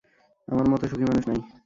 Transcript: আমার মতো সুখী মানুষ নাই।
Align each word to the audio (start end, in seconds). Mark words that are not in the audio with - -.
আমার 0.47 0.65
মতো 0.67 0.85
সুখী 0.87 1.05
মানুষ 1.07 1.23
নাই। 1.27 1.39